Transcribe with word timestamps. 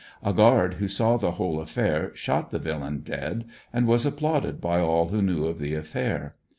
A 0.23 0.33
guard 0.33 0.73
who 0.79 0.87
saw 0.87 1.17
the 1.17 1.33
whole 1.33 1.59
affair 1.61 2.09
shot 2.15 2.49
the 2.49 2.57
villain 2.57 3.01
dead 3.01 3.45
and 3.71 3.85
was 3.85 4.03
applauded 4.03 4.59
by 4.59 4.79
all 4.79 5.09
who 5.09 5.21
knew 5.21 5.45
of 5.45 5.59
the 5.59 5.75
affair. 5.75 6.33